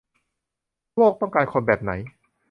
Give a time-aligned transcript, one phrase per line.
[0.97, 1.91] โลกต้องการคนแบบไหน